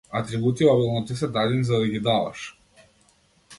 [0.19, 2.59] Атрибути обилно ти се дадени за да ги даваш!